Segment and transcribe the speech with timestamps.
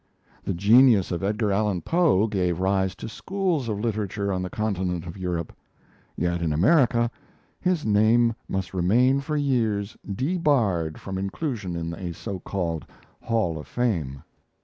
[0.43, 5.05] The genius of Edgar Allan Poe gave rise to schools of literature on the continent
[5.05, 5.53] of Europe;
[6.15, 7.11] yet in America
[7.59, 12.87] his name must remain for years debarred from inclusion in a so called
[13.19, 14.23] Hall of Fame!